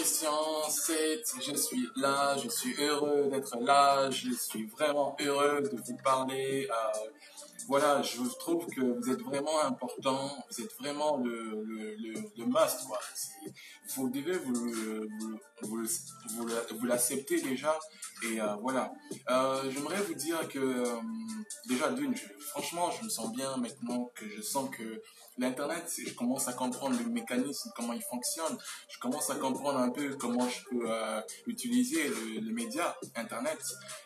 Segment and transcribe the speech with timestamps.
[0.00, 5.76] Christian 7, je suis là, je suis heureux d'être là, je suis vraiment heureux de
[5.76, 6.66] vous parler.
[6.70, 7.08] Euh,
[7.68, 12.44] voilà, je trouve que vous êtes vraiment important, vous êtes vraiment le, le, le, le.
[13.94, 14.54] Vous devez vous,
[15.64, 15.84] vous,
[16.30, 16.48] vous,
[16.78, 17.78] vous l'accepter déjà.
[18.22, 18.90] Et euh, voilà.
[19.28, 20.98] Euh, J'aimerais vous dire que,
[21.68, 25.02] déjà, d'une, franchement, je me sens bien maintenant que je sens que
[25.40, 28.56] l'Internet, je commence à comprendre le mécanisme, comment il fonctionne.
[28.88, 33.58] Je commence à comprendre un peu comment je peux euh, utiliser le, le, média Internet.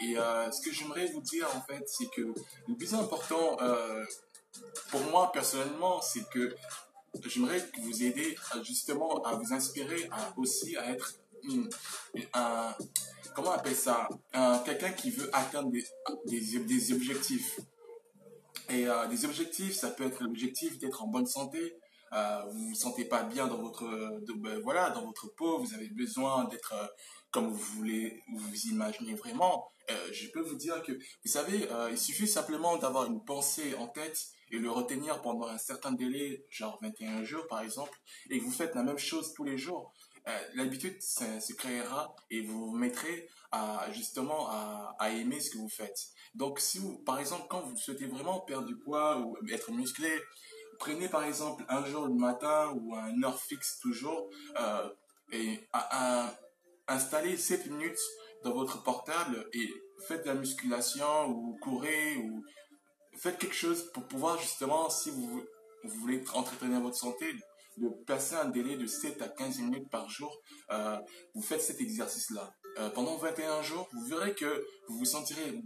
[0.00, 2.32] Et euh, ce que j'aimerais vous dire, en fait, c'est que
[2.68, 4.04] le plus important, euh,
[4.90, 6.54] pour moi, personnellement, c'est que
[7.26, 11.14] j'aimerais vous aider justement à vous inspirer aussi à être
[12.34, 12.74] un,
[13.34, 14.08] comment on appelle ça,
[14.64, 17.58] quelqu'un qui veut atteindre des, des objectifs.
[18.68, 21.76] Et euh, des objectifs, ça peut être l'objectif d'être en bonne santé.
[22.12, 23.84] Euh, vous vous sentez pas bien dans votre,
[24.36, 25.58] ben, voilà, dans votre peau.
[25.58, 26.86] Vous avez besoin d'être euh,
[27.30, 29.70] comme vous voulez, vous imaginez vraiment.
[29.90, 33.88] Euh, je peux vous dire que, vous savez, il suffit simplement d'avoir une pensée en
[33.88, 37.98] tête et le retenir pendant un certain délai, genre 21 jours par exemple,
[38.30, 39.92] et vous faites la même chose tous les jours.
[40.28, 45.68] Euh, l'habitude se créera et vous vous mettrez à justement à, aimer ce que vous
[45.68, 46.08] faites.
[46.34, 50.10] Donc si vous, par exemple, quand vous souhaitez vraiment perdre du poids ou être musclé,
[50.78, 54.88] prenez par exemple un jour le matin ou un heure fixe toujours euh,
[55.32, 56.34] et à,
[56.88, 57.98] installez 7 minutes
[58.42, 59.68] dans votre portable et
[60.08, 62.44] faites de la musculation ou courez ou
[63.16, 65.44] faites quelque chose pour pouvoir justement, si vous,
[65.84, 67.26] vous voulez entretenir votre santé,
[67.76, 70.40] de passer un délai de 7 à 15 minutes par jour,
[70.70, 70.98] euh,
[71.34, 72.54] vous faites cet exercice-là.
[72.78, 75.62] Euh, pendant 21 jours, vous verrez que vous vous sentirez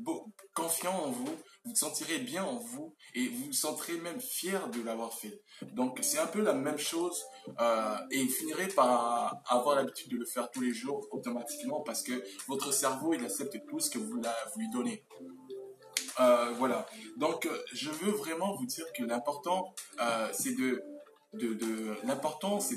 [0.54, 4.68] confiant en vous, vous vous sentirez bien en vous et vous vous sentirez même fier
[4.70, 5.42] de l'avoir fait.
[5.72, 7.20] Donc c'est un peu la même chose
[7.60, 12.02] euh, et vous finirez par avoir l'habitude de le faire tous les jours automatiquement parce
[12.02, 12.12] que
[12.46, 14.20] votre cerveau il accepte tout ce que vous,
[14.56, 15.04] lui donnez.
[16.58, 16.86] Voilà.
[17.16, 19.74] Donc je veux vraiment vous dire que l'important
[20.32, 20.82] c'est de
[21.32, 22.76] de, l'important c'est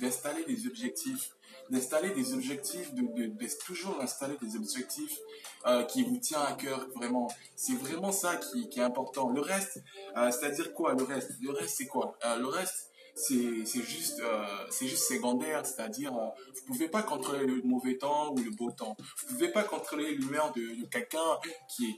[0.00, 1.34] d'installer de, des objectifs
[1.70, 5.18] d'installer des objectifs de, de, toujours installer des objectifs
[5.66, 7.30] euh, qui vous tient à cœur vraiment.
[7.56, 9.30] C'est vraiment ça qui, qui, est important.
[9.30, 9.82] Le reste
[10.16, 11.32] euh, c'est à dire quoi le reste?
[11.40, 12.16] Le reste c'est quoi?
[12.24, 14.44] Euh, le reste c'est juste euh,
[14.80, 16.26] juste secondaire c'est-à-dire euh,
[16.66, 18.96] vous pouvez pas contrôler le mauvais temps ou le beau temps.
[19.18, 21.38] Vous pouvez pas contrôler l'humeur de, quelqu'un
[21.68, 21.96] qui est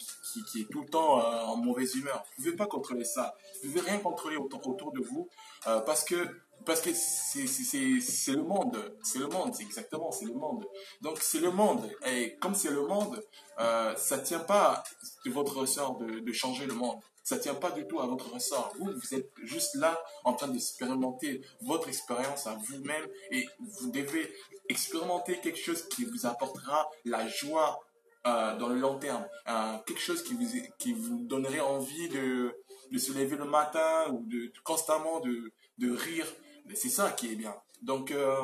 [0.50, 2.24] qui, est tout le temps euh, en mauvaise humeur.
[2.36, 3.34] Vous pouvez pas contrôler ça.
[3.62, 5.28] Vous pouvez rien contrôler autour, autour de vous
[5.66, 6.26] euh, parce que
[6.64, 8.96] parce que c'est le monde.
[9.02, 10.66] C'est le monde exactement c'est le monde.
[11.00, 11.88] Donc c'est le monde.
[12.06, 13.22] Et comme c'est le monde
[13.60, 14.82] euh, ça tient pas
[15.24, 18.32] de votre ressort de, de changer le monde ça tient pas du tout à votre
[18.32, 18.72] ressort.
[18.78, 24.32] Vous, vous êtes juste là en train d'expérimenter votre expérience à vous-même et vous devez
[24.68, 27.80] expérimenter quelque chose qui vous apportera la joie
[28.28, 30.46] euh, dans le long terme, euh, quelque chose qui vous
[30.78, 32.54] qui vous donnerait envie de
[32.92, 36.26] de se lever le matin ou de, constamment de de rire.
[36.74, 37.56] C'est ça qui est bien.
[37.82, 38.40] Donc euh,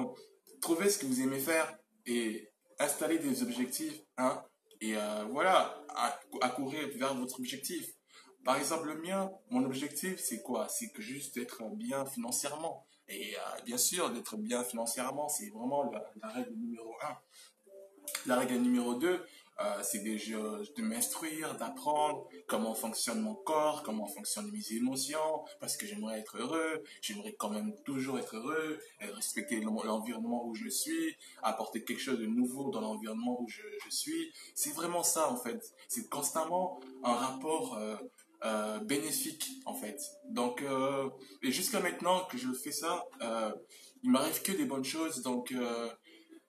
[0.61, 1.73] trouvez ce que vous aimez faire
[2.05, 2.51] et
[2.81, 4.43] installez des objectifs, hein,
[4.81, 4.95] et
[5.31, 5.81] voilà,
[6.41, 7.95] à courir vers votre objectif.
[8.45, 10.69] Par exemple, le mien, mon objectif, c'est quoi?
[10.69, 12.87] C'est que juste d'être bien financièrement.
[13.09, 17.17] Et euh, bien sûr, d'être bien financièrement, c'est vraiment la, règle numéro un.
[18.27, 19.25] La règle numéro deux,
[19.61, 25.87] euh, c'est de m'instruire, d'apprendre comment fonctionne mon corps, comment fonctionnent mes émotions, parce que
[25.87, 31.85] j'aimerais être heureux, j'aimerais quand même toujours être heureux, respecter l'environnement où je suis, apporter
[31.85, 34.33] quelque chose de nouveau dans l'environnement où je, je suis.
[34.55, 35.75] C'est vraiment ça en fait.
[35.87, 37.97] C'est constamment un rapport euh,
[38.45, 40.01] euh, bénéfique en fait.
[40.31, 41.09] Donc euh,
[41.45, 43.53] et jusqu'à maintenant que je fais ça, euh,
[44.03, 45.23] il m'arrive que des bonnes choses.
[45.23, 45.55] Donc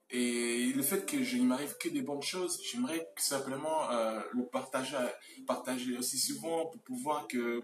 [0.09, 3.89] et le fait que je, il m'arrive que des bonnes choses, j'aimerais simplement
[4.31, 4.97] le partager,
[5.45, 7.61] partager aussi souvent pour pouvoir que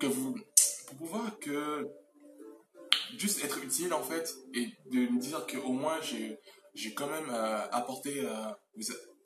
[0.00, 0.34] que vous,
[0.88, 1.86] pour pouvoir que
[3.16, 6.36] juste être utile en fait et de me dire que au moins j'ai
[6.74, 7.30] j'ai quand même
[7.70, 8.26] apporté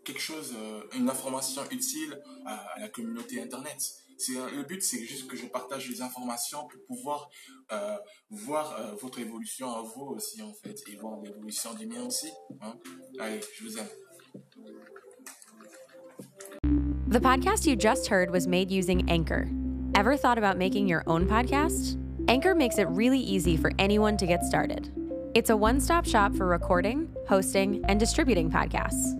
[0.05, 0.55] quelque chose,
[0.95, 3.81] une information utile à, la communauté internet
[4.21, 7.31] c'est le but c'est juste que je partage les informations pour pouvoir
[7.73, 7.97] euh,
[8.31, 12.31] voir euh, votre évolution à vous aussi en fait et voir l'évolution des miens aussi
[12.61, 12.75] hein?
[13.19, 13.89] allez je vous aime
[17.09, 19.49] The podcast you just heard was made using Anchor.
[19.97, 21.99] Ever thought about making your own podcast?
[22.29, 24.93] Anchor makes it really easy for anyone to get started.
[25.35, 29.20] It's a one stop shop for recording, hosting, and distributing podcasts.